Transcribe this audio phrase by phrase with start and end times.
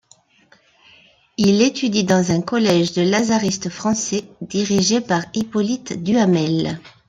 [1.37, 6.79] Il étudie dans un collège de lazaristes français, dirigé par Hippolyte Duhamel.